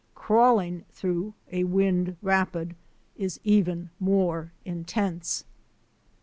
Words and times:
Crawling 0.15 0.83
through 0.89 1.35
a 1.51 1.63
wind 1.63 2.17
rapid 2.23 2.75
is 3.17 3.39
even 3.43 3.91
more 3.99 4.51
intense. 4.65 5.45